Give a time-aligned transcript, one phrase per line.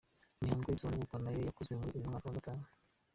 [0.41, 2.63] Imihango yo gusaba no kubwa nayo yakozwe kuri uyu wa Gatanu.